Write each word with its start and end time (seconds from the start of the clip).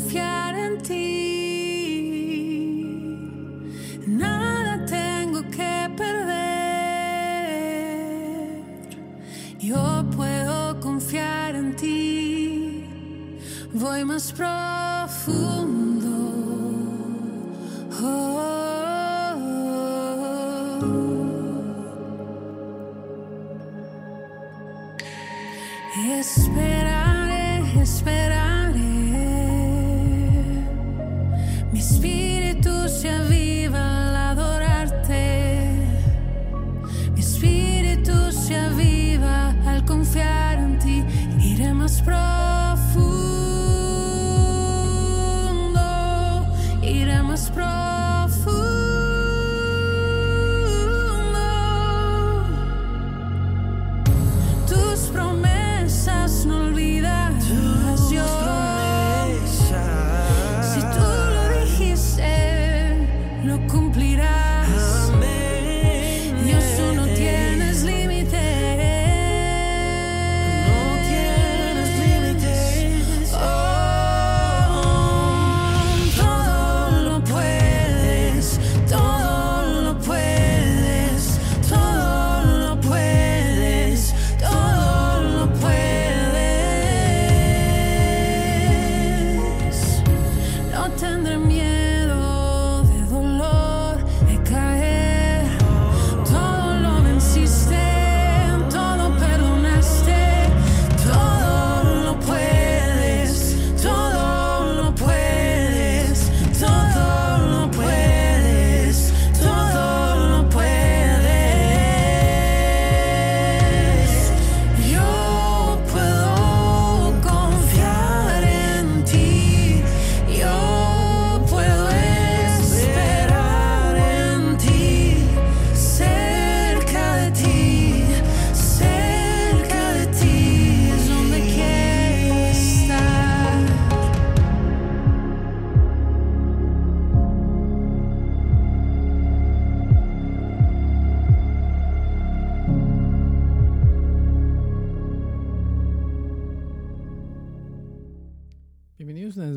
Confiar 0.00 0.54
en 0.54 0.78
ti. 0.78 0.96
Nada 4.06 4.86
tengo 4.86 5.42
que 5.50 5.90
perder. 5.96 6.40
Yo 9.58 10.04
puedo 10.16 10.80
confiar 10.80 11.54
en 11.54 11.76
ti. 11.76 12.86
Voy 13.74 14.04
más 14.04 14.32
profundo. 14.32 16.08
Oh. 18.02 18.40
Esperaré, 26.20 26.69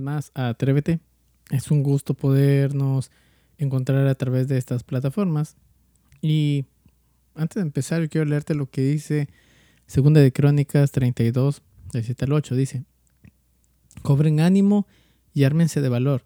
más 0.04 0.32
a 0.36 0.50
Atrévete. 0.50 1.00
Es 1.50 1.72
un 1.72 1.84
gusto 1.84 2.14
podernos 2.14 3.12
encontrar 3.58 4.08
a 4.08 4.16
través 4.16 4.48
de 4.48 4.58
estas 4.58 4.84
plataformas. 4.84 5.56
Y 6.22 6.66
antes 7.36 7.56
de 7.56 7.62
empezar, 7.62 8.02
yo 8.02 8.10
quiero 8.10 8.26
leerte 8.26 8.56
lo 8.56 8.70
que 8.70 8.82
dice 8.82 9.30
Segunda 9.88 10.22
de 10.22 10.32
Crónicas 10.32 10.92
32, 10.92 11.62
del 11.92 12.04
7 12.04 12.26
al 12.26 12.34
8. 12.34 12.56
Dice, 12.56 12.84
cobren 14.02 14.40
ánimo 14.40 14.88
y 15.34 15.44
ármense 15.44 15.82
de 15.82 15.90
valor. 15.90 16.24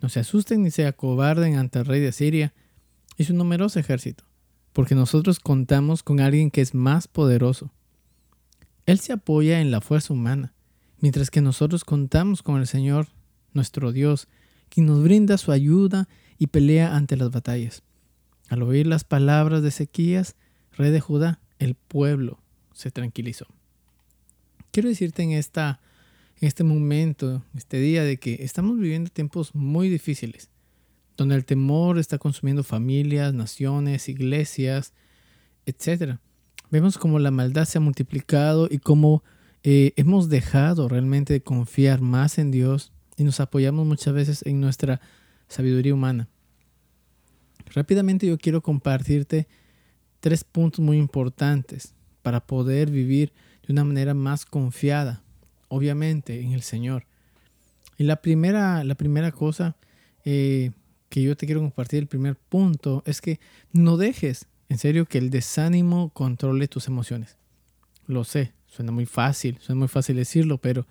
No 0.00 0.08
se 0.08 0.20
asusten 0.20 0.62
ni 0.62 0.70
se 0.70 0.86
acobarden 0.86 1.56
ante 1.56 1.78
el 1.78 1.86
rey 1.86 2.00
de 2.00 2.12
Siria 2.12 2.52
y 3.16 3.24
su 3.24 3.34
numeroso 3.34 3.78
ejército, 3.78 4.24
porque 4.72 4.94
nosotros 4.94 5.40
contamos 5.40 6.02
con 6.02 6.20
alguien 6.20 6.50
que 6.50 6.62
es 6.62 6.74
más 6.74 7.06
poderoso. 7.06 7.70
Él 8.86 8.98
se 8.98 9.12
apoya 9.12 9.60
en 9.60 9.70
la 9.70 9.80
fuerza 9.80 10.12
humana 10.14 10.54
mientras 11.00 11.30
que 11.30 11.40
nosotros 11.40 11.84
contamos 11.84 12.42
con 12.42 12.60
el 12.60 12.66
Señor, 12.66 13.08
nuestro 13.52 13.92
Dios, 13.92 14.28
quien 14.68 14.86
nos 14.86 15.02
brinda 15.02 15.38
su 15.38 15.52
ayuda 15.52 16.08
y 16.38 16.48
pelea 16.48 16.96
ante 16.96 17.16
las 17.16 17.30
batallas. 17.30 17.82
Al 18.48 18.62
oír 18.62 18.86
las 18.86 19.04
palabras 19.04 19.62
de 19.62 19.68
Ezequías, 19.68 20.36
rey 20.72 20.90
de 20.90 21.00
Judá, 21.00 21.40
el 21.58 21.74
pueblo 21.74 22.40
se 22.72 22.90
tranquilizó. 22.90 23.46
Quiero 24.70 24.88
decirte 24.88 25.22
en, 25.22 25.32
esta, 25.32 25.80
en 26.40 26.48
este 26.48 26.64
momento, 26.64 27.44
este 27.54 27.78
día, 27.78 28.04
de 28.04 28.18
que 28.18 28.42
estamos 28.42 28.78
viviendo 28.78 29.10
tiempos 29.10 29.54
muy 29.54 29.88
difíciles, 29.88 30.48
donde 31.16 31.34
el 31.34 31.44
temor 31.44 31.98
está 31.98 32.18
consumiendo 32.18 32.62
familias, 32.62 33.34
naciones, 33.34 34.08
iglesias, 34.08 34.94
etc. 35.66 36.18
Vemos 36.70 36.98
como 36.98 37.18
la 37.18 37.30
maldad 37.30 37.64
se 37.64 37.78
ha 37.78 37.80
multiplicado 37.80 38.68
y 38.70 38.78
cómo 38.78 39.22
eh, 39.62 39.92
hemos 39.96 40.28
dejado 40.28 40.88
realmente 40.88 41.34
de 41.34 41.42
confiar 41.42 42.00
más 42.00 42.38
en 42.38 42.50
Dios 42.50 42.92
y 43.16 43.24
nos 43.24 43.40
apoyamos 43.40 43.86
muchas 43.86 44.14
veces 44.14 44.42
en 44.46 44.60
nuestra 44.60 45.00
sabiduría 45.48 45.94
humana. 45.94 46.28
Rápidamente 47.74 48.26
yo 48.26 48.38
quiero 48.38 48.62
compartirte 48.62 49.46
tres 50.20 50.44
puntos 50.44 50.80
muy 50.80 50.96
importantes 50.96 51.94
para 52.22 52.46
poder 52.46 52.90
vivir 52.90 53.32
de 53.66 53.72
una 53.72 53.84
manera 53.84 54.14
más 54.14 54.46
confiada, 54.46 55.22
obviamente, 55.68 56.40
en 56.40 56.52
el 56.52 56.62
Señor. 56.62 57.06
Y 57.98 58.04
la 58.04 58.22
primera, 58.22 58.82
la 58.84 58.94
primera 58.94 59.30
cosa 59.30 59.76
eh, 60.24 60.70
que 61.10 61.22
yo 61.22 61.36
te 61.36 61.46
quiero 61.46 61.60
compartir, 61.60 61.98
el 61.98 62.06
primer 62.06 62.36
punto, 62.36 63.02
es 63.04 63.20
que 63.20 63.40
no 63.72 63.96
dejes, 63.96 64.46
en 64.68 64.78
serio, 64.78 65.04
que 65.04 65.18
el 65.18 65.30
desánimo 65.30 66.10
controle 66.10 66.68
tus 66.68 66.88
emociones. 66.88 67.36
Lo 68.06 68.24
sé, 68.24 68.52
suena 68.70 68.92
muy 68.92 69.06
fácil, 69.06 69.58
suena 69.60 69.80
muy 69.80 69.88
fácil 69.88 70.16
decirlo, 70.16 70.58
pero 70.58 70.86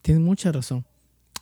tienes 0.00 0.22
mucha 0.22 0.50
razón. 0.50 0.84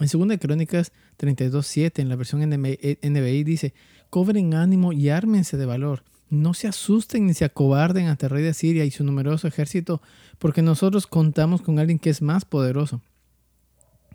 En 0.01 0.07
2 0.07 0.39
Crónicas 0.39 0.93
32.7, 1.19 2.01
en 2.01 2.09
la 2.09 2.17
versión 2.17 2.41
NBI, 2.43 3.45
dice, 3.45 3.75
cobren 4.09 4.55
ánimo 4.55 4.93
y 4.93 5.11
ármense 5.11 5.57
de 5.57 5.67
valor. 5.67 6.05
No 6.31 6.55
se 6.55 6.69
asusten 6.69 7.27
ni 7.27 7.35
se 7.35 7.45
acobarden 7.45 8.07
ante 8.07 8.27
el 8.27 8.31
rey 8.31 8.43
de 8.43 8.55
Siria 8.55 8.85
y 8.85 8.91
su 8.91 9.05
numeroso 9.05 9.47
ejército, 9.47 10.01
porque 10.39 10.63
nosotros 10.63 11.07
contamos 11.07 11.61
con 11.61 11.79
alguien 11.79 11.99
que 11.99 12.11
es 12.11 12.23
más 12.23 12.45
poderoso. 12.45 13.03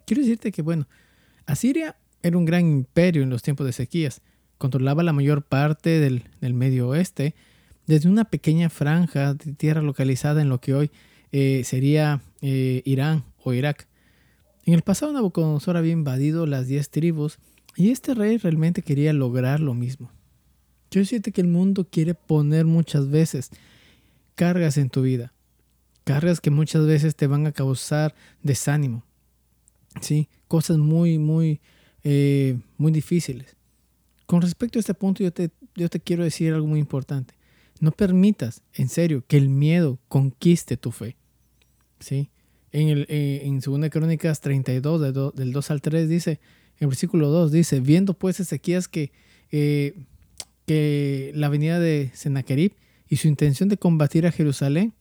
Quiero 0.06 0.22
decirte 0.22 0.51
que, 0.51 0.62
bueno, 0.62 0.88
Asiria 1.46 1.96
era 2.24 2.38
un 2.38 2.46
gran 2.46 2.62
imperio 2.62 3.22
en 3.22 3.30
los 3.30 3.44
tiempos 3.44 3.66
de 3.66 3.72
Ezequías. 3.72 4.22
Controlaba 4.58 5.04
la 5.04 5.13
mayor 5.13 5.44
parte 5.44 6.00
del, 6.00 6.24
del 6.42 6.54
Medio 6.54 6.88
Oeste, 6.90 7.36
desde 7.86 8.10
una 8.10 8.25
pequeña 8.25 8.69
franja 8.69 9.36
de 9.36 9.54
tierra 9.54 9.81
localizada 9.81 10.42
en 10.42 10.50
lo 10.50 10.60
que 10.60 10.74
hoy 10.74 10.92
eh, 11.38 11.66
sería 11.66 12.22
eh, 12.40 12.82
Irán 12.86 13.26
o 13.44 13.52
Irak. 13.52 13.90
En 14.64 14.74
el 14.74 14.84
pasado 14.84 15.12
Nabucodonosor 15.12 15.76
había 15.76 15.92
invadido 15.92 16.46
las 16.46 16.68
diez 16.68 16.90
tribus 16.90 17.40
y 17.76 17.92
este 17.92 18.14
rey 18.14 18.38
realmente 18.38 18.82
quería 18.82 19.12
lograr 19.12 19.60
lo 19.60 19.74
mismo. 19.74 20.10
Yo 20.92 21.04
siento 21.04 21.34
que 21.34 21.42
el 21.42 21.48
mundo 21.48 21.90
quiere 21.92 22.14
poner 22.14 22.64
muchas 22.64 23.10
veces 23.10 23.50
cargas 24.36 24.78
en 24.78 24.90
tu 24.90 25.02
vida, 25.02 25.34
cargas 26.06 26.40
que 26.40 26.52
muchas 26.52 26.86
veces 26.86 27.18
te 27.18 27.28
van 27.28 27.46
a 27.48 27.52
causar 27.52 28.16
desánimo, 28.42 29.04
¿sí? 30.00 30.30
cosas 30.48 30.78
muy, 30.78 31.20
muy, 31.20 31.60
eh, 32.06 32.58
muy 32.78 32.94
difíciles. 32.94 33.58
Con 34.26 34.42
respecto 34.42 34.80
a 34.80 34.82
este 34.82 34.94
punto, 34.94 35.22
yo 35.22 35.34
te, 35.34 35.52
yo 35.76 35.90
te 35.90 36.00
quiero 36.00 36.24
decir 36.24 36.54
algo 36.54 36.68
muy 36.68 36.80
importante. 36.80 37.34
No 37.82 37.92
permitas, 37.92 38.62
en 38.74 38.88
serio, 38.88 39.26
que 39.28 39.36
el 39.36 39.50
miedo 39.50 40.00
conquiste 40.08 40.78
tu 40.78 40.92
fe. 40.92 41.18
¿Sí? 42.00 42.30
En, 42.71 42.89
el, 42.89 43.06
eh, 43.09 43.42
en 43.44 43.59
2 43.59 43.89
Crónicas 43.89 44.42
32, 44.42 45.01
del 45.01 45.13
2, 45.13 45.36
del 45.36 45.53
2 45.53 45.71
al 45.71 45.81
3, 45.81 46.09
dice, 46.09 46.39
en 46.80 46.89
versículo 46.89 47.30
2, 47.30 47.51
dice, 47.51 47.80
viendo 47.80 48.13
pues 48.13 48.39
Ezequías 48.39 48.88
que, 48.88 49.12
eh, 49.51 49.95
que 50.65 51.31
la 51.36 51.50
venida 51.50 51.80
de 51.80 52.12
Sennacherib 52.13 52.74
y 53.07 53.18
su 53.18 53.27
intención 53.27 53.69
de 53.69 53.77
combatir 53.77 54.27
a 54.27 54.31
Jerusalén, 54.31 54.94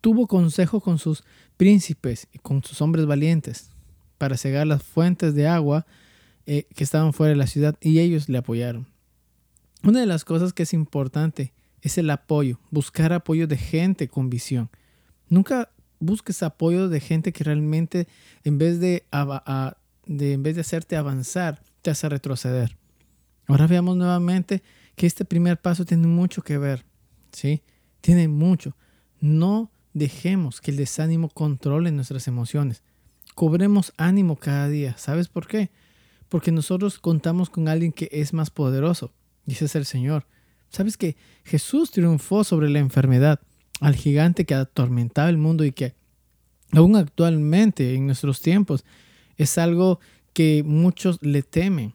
tuvo 0.00 0.26
consejo 0.26 0.80
con 0.80 0.98
sus 0.98 1.24
príncipes 1.56 2.28
y 2.32 2.38
con 2.38 2.62
sus 2.62 2.80
hombres 2.80 3.06
valientes 3.06 3.70
para 4.18 4.36
cegar 4.36 4.66
las 4.66 4.82
fuentes 4.82 5.34
de 5.34 5.46
agua 5.48 5.86
eh, 6.46 6.66
que 6.74 6.84
estaban 6.84 7.12
fuera 7.12 7.30
de 7.30 7.36
la 7.36 7.46
ciudad 7.46 7.76
y 7.80 7.98
ellos 7.98 8.28
le 8.28 8.38
apoyaron. 8.38 8.86
Una 9.82 10.00
de 10.00 10.06
las 10.06 10.24
cosas 10.24 10.52
que 10.52 10.64
es 10.64 10.72
importante 10.72 11.52
es 11.82 11.98
el 11.98 12.10
apoyo, 12.10 12.58
buscar 12.70 13.12
apoyo 13.12 13.46
de 13.46 13.56
gente 13.56 14.08
con 14.08 14.30
visión. 14.30 14.70
Nunca 15.28 15.70
busques 15.98 16.42
apoyo 16.42 16.88
de 16.88 17.00
gente 17.00 17.32
que 17.32 17.44
realmente 17.44 18.08
en 18.44 18.58
vez 18.58 18.80
de, 18.80 19.04
de, 20.06 20.32
en 20.32 20.42
vez 20.42 20.54
de 20.54 20.60
hacerte 20.60 20.96
avanzar, 20.96 21.62
te 21.82 21.90
hace 21.90 22.08
retroceder. 22.08 22.76
Ahora 23.46 23.66
veamos 23.66 23.96
nuevamente 23.96 24.62
que 24.96 25.06
este 25.06 25.24
primer 25.24 25.60
paso 25.60 25.84
tiene 25.84 26.06
mucho 26.06 26.42
que 26.42 26.58
ver, 26.58 26.84
¿sí? 27.32 27.62
Tiene 28.00 28.28
mucho. 28.28 28.76
No 29.20 29.70
dejemos 29.94 30.60
que 30.60 30.70
el 30.70 30.76
desánimo 30.76 31.28
controle 31.28 31.92
nuestras 31.92 32.28
emociones. 32.28 32.82
Cobremos 33.34 33.92
ánimo 33.96 34.36
cada 34.36 34.68
día. 34.68 34.96
¿Sabes 34.98 35.28
por 35.28 35.46
qué? 35.46 35.70
Porque 36.28 36.52
nosotros 36.52 36.98
contamos 36.98 37.50
con 37.50 37.68
alguien 37.68 37.92
que 37.92 38.08
es 38.10 38.32
más 38.32 38.50
poderoso, 38.50 39.12
es 39.46 39.74
el 39.74 39.86
Señor. 39.86 40.26
¿Sabes 40.70 40.96
que 40.96 41.16
Jesús 41.44 41.92
triunfó 41.92 42.44
sobre 42.44 42.68
la 42.68 42.80
enfermedad? 42.80 43.40
Al 43.80 43.94
gigante 43.94 44.44
que 44.44 44.54
atormentaba 44.54 45.28
el 45.28 45.38
mundo 45.38 45.64
y 45.64 45.72
que 45.72 45.94
aún 46.72 46.96
actualmente 46.96 47.94
en 47.94 48.06
nuestros 48.06 48.40
tiempos 48.40 48.84
es 49.36 49.58
algo 49.58 50.00
que 50.32 50.62
muchos 50.64 51.18
le 51.22 51.42
temen, 51.42 51.94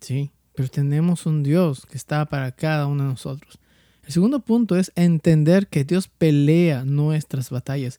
¿sí? 0.00 0.30
Pero 0.54 0.68
tenemos 0.68 1.26
un 1.26 1.42
Dios 1.42 1.86
que 1.86 1.96
está 1.96 2.26
para 2.26 2.52
cada 2.52 2.86
uno 2.86 3.04
de 3.04 3.10
nosotros. 3.10 3.58
El 4.04 4.12
segundo 4.12 4.40
punto 4.40 4.76
es 4.76 4.92
entender 4.94 5.68
que 5.68 5.84
Dios 5.84 6.08
pelea 6.08 6.84
nuestras 6.84 7.50
batallas. 7.50 7.98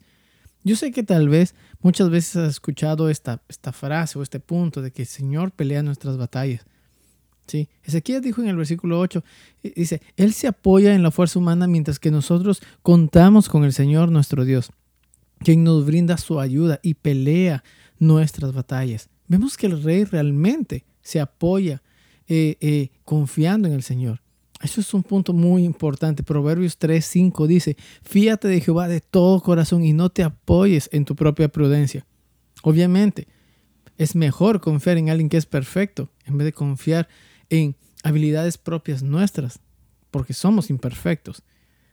Yo 0.63 0.75
sé 0.75 0.91
que 0.91 1.03
tal 1.03 1.29
vez 1.29 1.55
muchas 1.81 2.09
veces 2.09 2.35
has 2.37 2.49
escuchado 2.49 3.09
esta, 3.09 3.41
esta 3.49 3.71
frase 3.71 4.17
o 4.17 4.23
este 4.23 4.39
punto 4.39 4.81
de 4.81 4.91
que 4.91 5.03
el 5.03 5.07
Señor 5.07 5.51
pelea 5.51 5.83
nuestras 5.83 6.17
batallas. 6.17 6.65
Sí, 7.47 7.67
Ezequiel 7.83 8.21
dijo 8.21 8.41
en 8.41 8.47
el 8.47 8.55
versículo 8.55 8.99
8, 8.99 9.23
dice, 9.75 10.01
Él 10.15 10.33
se 10.33 10.47
apoya 10.47 10.95
en 10.95 11.03
la 11.03 11.11
fuerza 11.11 11.39
humana 11.39 11.67
mientras 11.67 11.99
que 11.99 12.09
nosotros 12.09 12.61
contamos 12.81 13.49
con 13.49 13.63
el 13.65 13.73
Señor 13.73 14.11
nuestro 14.11 14.45
Dios, 14.45 14.71
quien 15.39 15.63
nos 15.63 15.85
brinda 15.85 16.17
su 16.17 16.39
ayuda 16.39 16.79
y 16.81 16.93
pelea 16.93 17.63
nuestras 17.99 18.53
batallas. 18.53 19.09
Vemos 19.27 19.57
que 19.57 19.67
el 19.67 19.83
rey 19.83 20.05
realmente 20.05 20.85
se 21.01 21.19
apoya 21.19 21.81
eh, 22.27 22.57
eh, 22.61 22.89
confiando 23.03 23.67
en 23.67 23.73
el 23.73 23.83
Señor. 23.83 24.21
Eso 24.61 24.79
es 24.79 24.93
un 24.93 25.03
punto 25.03 25.33
muy 25.33 25.65
importante. 25.65 26.23
Proverbios 26.23 26.77
3, 26.77 27.05
5 27.05 27.47
dice, 27.47 27.75
fíate 28.01 28.47
de 28.47 28.61
Jehová 28.61 28.87
de 28.87 29.01
todo 29.01 29.41
corazón 29.41 29.83
y 29.83 29.91
no 29.91 30.09
te 30.09 30.23
apoyes 30.23 30.89
en 30.93 31.03
tu 31.03 31.15
propia 31.17 31.49
prudencia. 31.49 32.05
Obviamente, 32.61 33.27
es 33.97 34.15
mejor 34.15 34.61
confiar 34.61 34.97
en 34.97 35.09
alguien 35.09 35.27
que 35.27 35.37
es 35.37 35.45
perfecto 35.45 36.09
en 36.25 36.37
vez 36.37 36.45
de 36.45 36.53
confiar 36.53 37.09
habilidades 38.03 38.57
propias 38.57 39.03
nuestras, 39.03 39.59
porque 40.11 40.33
somos 40.33 40.69
imperfectos. 40.69 41.43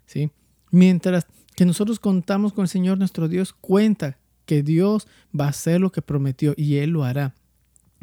¿sí? 0.06 0.30
Mientras 0.70 1.26
que 1.56 1.64
nosotros 1.64 1.98
contamos 1.98 2.52
con 2.52 2.62
el 2.62 2.68
Señor 2.68 2.98
nuestro 2.98 3.28
Dios, 3.28 3.52
cuenta 3.52 4.18
que 4.46 4.62
Dios 4.62 5.06
va 5.38 5.46
a 5.46 5.50
hacer 5.50 5.80
lo 5.80 5.92
que 5.92 6.02
prometió 6.02 6.54
y 6.56 6.76
Él 6.76 6.90
lo 6.90 7.04
hará. 7.04 7.34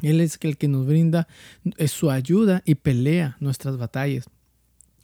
Él 0.02 0.22
es 0.22 0.38
el 0.42 0.58
que 0.58 0.68
nos 0.68 0.86
brinda 0.86 1.28
su 1.88 2.12
ayuda 2.12 2.62
y 2.66 2.76
pelea 2.76 3.36
nuestras 3.40 3.78
batallas. 3.78 4.30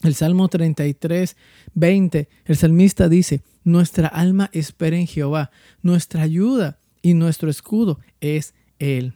El 0.03 0.15
Salmo 0.15 0.49
33, 0.49 1.35
20, 1.73 2.29
el 2.45 2.57
salmista 2.57 3.09
dice, 3.09 3.41
nuestra 3.63 4.07
alma 4.07 4.49
espera 4.51 4.97
en 4.97 5.07
Jehová, 5.07 5.49
nuestra 5.81 6.21
ayuda 6.21 6.77
y 7.01 7.13
nuestro 7.13 7.49
escudo 7.49 7.99
es 8.19 8.53
Él. 8.79 9.15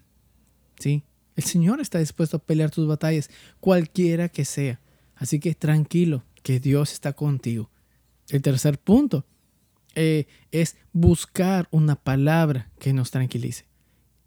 ¿Sí? 0.80 1.04
El 1.38 1.44
Señor 1.44 1.80
está 1.80 2.00
dispuesto 2.00 2.38
a 2.38 2.44
pelear 2.44 2.72
tus 2.72 2.88
batallas, 2.88 3.30
cualquiera 3.60 4.28
que 4.28 4.44
sea. 4.44 4.82
Así 5.16 5.40
que 5.40 5.54
tranquilo, 5.54 6.24
que 6.42 6.60
Dios 6.60 6.92
está 6.92 7.14
contigo. 7.14 7.70
El 8.30 8.42
tercer 8.42 8.80
punto 8.80 9.24
eh, 9.94 10.26
es 10.52 10.78
buscar 10.94 11.68
una 11.70 11.96
palabra 11.96 12.72
que 12.80 12.92
nos 12.92 13.12
tranquilice. 13.12 13.66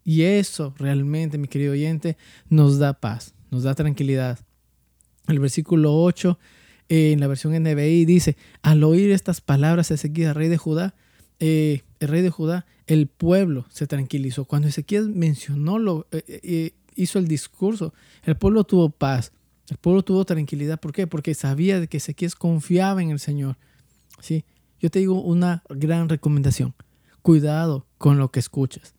Y 0.05 0.23
eso 0.23 0.73
realmente, 0.77 1.37
mi 1.37 1.49
querido 1.49 1.73
oyente, 1.73 2.17
nos 2.49 2.79
da 2.79 2.93
paz, 2.93 3.35
nos 3.51 3.63
da 3.63 3.75
tranquilidad. 3.75 4.39
El 5.27 5.39
versículo 5.39 6.01
8 6.01 6.39
eh, 6.87 7.11
en 7.11 7.19
la 7.19 7.27
versión 7.27 7.53
NBI 7.53 8.05
dice, 8.05 8.37
al 8.61 8.85
oír 8.85 9.11
estas 9.11 9.41
palabras 9.41 9.91
Ezequiel, 9.91 10.33
rey 10.33 10.47
de 10.47 10.57
Judá, 10.57 10.95
eh, 11.39 11.81
el 11.99 12.07
rey 12.07 12.21
de 12.21 12.29
Judá, 12.29 12.65
el 12.87 13.07
pueblo 13.07 13.65
se 13.69 13.85
tranquilizó. 13.85 14.45
Cuando 14.45 14.69
Ezequiel 14.69 15.09
mencionó 15.09 15.77
lo, 15.77 16.07
hizo 17.01 17.19
el 17.19 17.27
discurso, 17.27 17.93
el 18.23 18.35
pueblo 18.37 18.63
tuvo 18.63 18.89
paz, 18.89 19.31
el 19.69 19.77
pueblo 19.77 20.03
tuvo 20.03 20.25
tranquilidad. 20.25 20.79
¿Por 20.79 20.91
qué? 20.91 21.07
Porque 21.07 21.33
sabía 21.33 21.79
de 21.79 21.87
que 21.87 21.97
Ezequiel 21.97 22.35
confiaba 22.35 23.01
en 23.01 23.09
el 23.09 23.19
Señor. 23.19 23.57
¿sí? 24.19 24.45
Yo 24.79 24.89
te 24.89 24.99
digo 24.99 25.21
una 25.21 25.63
gran 25.69 26.09
recomendación. 26.09 26.73
Cuidado 27.21 27.85
con 27.97 28.17
lo 28.17 28.31
que 28.31 28.39
escuchas. 28.39 28.93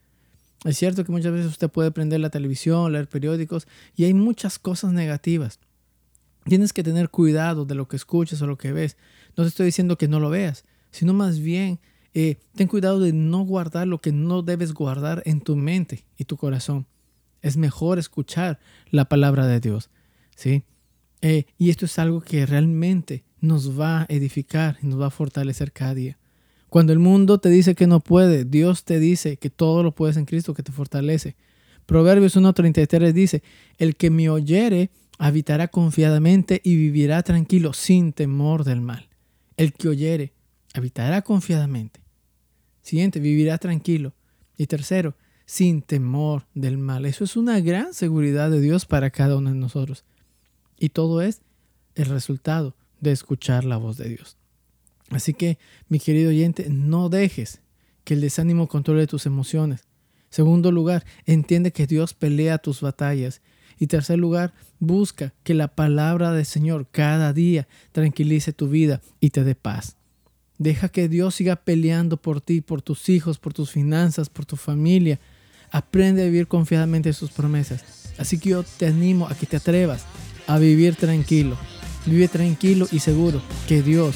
Es 0.65 0.79
cierto 0.79 1.05
que 1.05 1.13
muchas 1.13 1.33
veces 1.33 1.51
usted 1.51 1.69
puede 1.69 1.91
prender 1.91 2.21
la 2.21 2.31
televisión, 2.31 2.93
leer 2.93 3.09
periódicos 3.09 3.67
y 3.97 4.05
hay 4.05 4.15
muchas 4.15 4.59
cosas 4.59 4.93
negativas. 4.93 5.59
Tienes 6.45 6.73
que 6.73 6.83
tener 6.83 7.09
cuidado 7.09 7.65
de 7.65 7.75
lo 7.75 7.89
que 7.89 7.97
escuchas 7.97 8.41
o 8.43 8.47
lo 8.47 8.59
que 8.59 8.73
ves. 8.73 8.97
No 9.37 9.45
te 9.45 9.49
estoy 9.49 9.67
diciendo 9.67 9.99
que 9.99 10.09
no 10.09 10.21
lo 10.21 10.31
veas, 10.31 10.65
sino 10.91 11.15
más 11.15 11.41
bien 11.41 11.81
eh, 12.15 12.37
ten 12.55 12.69
cuidado 12.69 13.01
de 13.01 13.13
no 13.13 13.41
guardar 13.41 13.89
lo 13.89 14.01
que 14.01 14.13
no 14.13 14.43
debes 14.43 14.73
guardar 14.75 15.23
en 15.25 15.41
tu 15.41 15.57
mente 15.57 16.05
y 16.17 16.25
tu 16.25 16.37
corazón. 16.37 16.87
Es 17.43 17.57
mejor 17.57 17.99
escuchar 17.99 18.59
la 18.91 19.05
palabra 19.05 19.47
de 19.47 19.61
Dios. 19.61 19.91
¿sí? 20.37 20.63
Eh, 21.21 21.45
y 21.59 21.71
esto 21.71 21.87
es 21.87 21.99
algo 21.99 22.21
que 22.21 22.47
realmente 22.47 23.25
nos 23.41 23.79
va 23.79 24.03
a 24.03 24.07
edificar 24.09 24.79
y 24.83 24.87
nos 24.87 25.01
va 25.01 25.07
a 25.07 25.11
fortalecer 25.11 25.73
cada 25.73 25.95
día. 25.95 26.19
Cuando 26.69 26.93
el 26.93 26.99
mundo 26.99 27.39
te 27.39 27.51
dice 27.51 27.75
que 27.75 27.87
no 27.87 28.01
puede, 28.01 28.45
Dios 28.45 28.85
te 28.85 28.99
dice 28.99 29.37
que 29.37 29.51
todo 29.51 29.83
lo 29.83 29.95
puedes 29.95 30.17
en 30.17 30.25
Cristo 30.25 30.55
que 30.55 30.63
te 30.63 30.73
fortalece. 30.73 31.37
Proverbios 31.85 32.37
1.33 32.37 33.13
dice, 33.13 33.43
el 33.77 33.97
que 33.97 34.11
me 34.11 34.31
oyere 34.31 34.91
habitará 35.19 35.69
confiadamente 35.69 36.61
y 36.65 36.77
vivirá 36.77 37.23
tranquilo 37.23 37.73
sin 37.73 38.13
temor 38.13 38.65
del 38.65 38.81
mal. 38.81 39.09
El 39.57 39.73
que 39.73 39.89
oyere 39.89 40.33
habitará 40.75 41.23
confiadamente. 41.23 42.01
Siguiente, 42.83 43.21
vivirá 43.21 43.59
tranquilo. 43.59 44.15
Y 44.57 44.67
tercero, 44.67 45.15
sin 45.53 45.83
temor 45.83 46.47
del 46.55 46.79
mal. 46.79 47.05
Eso 47.05 47.25
es 47.25 47.37
una 47.37 47.61
gran 47.61 47.93
seguridad 47.93 48.51
de 48.51 48.59
Dios 48.59 48.87
para 48.87 49.11
cada 49.11 49.37
uno 49.37 49.51
de 49.51 49.57
nosotros. 49.57 50.03
Y 50.79 50.89
todo 50.89 51.21
es 51.21 51.43
el 51.95 52.07
resultado 52.07 52.75
de 53.03 53.13
escuchar 53.13 53.65
la 53.65 53.77
voz 53.77 53.99
de 53.99 54.09
Dios. 54.09 54.39
Así 55.11 55.35
que, 55.35 55.59
mi 55.91 55.99
querido 55.99 56.31
oyente, 56.31 56.71
no 56.71 57.11
dejes 57.11 57.61
que 58.03 58.15
el 58.15 58.23
desánimo 58.23 58.67
controle 58.67 59.07
tus 59.07 59.27
emociones. 59.27 59.85
Segundo 60.31 60.73
lugar, 60.73 61.05
entiende 61.27 61.71
que 61.71 61.87
Dios 61.87 62.15
pelea 62.15 62.57
tus 62.57 62.81
batallas. 62.81 63.43
Y 63.79 63.89
tercer 63.89 64.19
lugar, 64.19 64.55
busca 64.79 65.35
que 65.43 65.53
la 65.53 65.69
palabra 65.69 66.33
del 66.33 66.47
Señor 66.47 66.87
cada 66.91 67.35
día 67.35 67.69
tranquilice 67.93 68.55
tu 68.55 68.71
vida 68.71 69.03
y 69.21 69.29
te 69.29 69.45
dé 69.45 69.55
paz. 69.55 69.99
Deja 70.57 70.89
que 70.89 71.11
Dios 71.11 71.35
siga 71.35 71.57
peleando 71.57 72.17
por 72.17 72.41
ti, 72.41 72.63
por 72.63 72.81
tus 72.81 73.11
hijos, 73.11 73.39
por 73.39 73.53
tus 73.53 73.71
finanzas, 73.71 74.31
por 74.31 74.47
tu 74.47 74.57
familia, 74.57 75.21
Aprende 75.73 76.23
a 76.23 76.27
vivir 76.27 76.47
confiadamente 76.47 77.15
sus 77.15 77.31
promesas. 77.31 77.83
Así 78.19 78.39
que 78.39 78.51
yo 78.51 78.63
te 78.63 78.87
animo 78.87 79.27
a 79.27 79.35
que 79.35 79.47
te 79.47 79.57
atrevas 79.57 80.03
a 80.47 80.59
vivir 80.59 80.97
tranquilo. 80.97 81.57
Vive 82.05 82.29
tranquilo 82.29 82.87
y 82.93 82.99
seguro 82.99 83.41
que 83.67 83.83
Dios 83.83 84.15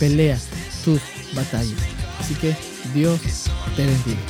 pelea 0.00 0.38
tus 0.84 1.00
batallas. 1.34 1.78
Así 2.18 2.34
que 2.34 2.56
Dios 2.92 3.20
te 3.76 3.86
bendiga. 3.86 4.20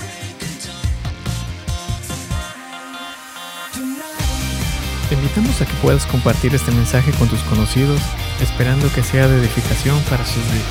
Te 5.08 5.14
invitamos 5.14 5.62
a 5.62 5.66
que 5.66 5.74
puedas 5.80 6.04
compartir 6.04 6.54
este 6.54 6.72
mensaje 6.72 7.12
con 7.12 7.28
tus 7.28 7.40
conocidos, 7.44 8.00
esperando 8.42 8.92
que 8.92 9.02
sea 9.02 9.28
de 9.28 9.38
edificación 9.38 9.98
para 10.10 10.26
sus 10.26 10.42
vidas. 10.44 10.66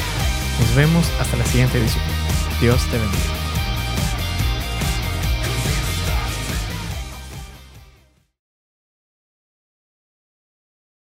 Nos 0.59 0.75
vemos 0.75 1.09
hasta 1.19 1.37
la 1.37 1.45
siguiente 1.45 1.79
edición. 1.79 2.03
Dios 2.61 2.85
te 2.91 2.99
bendiga. 2.99 3.44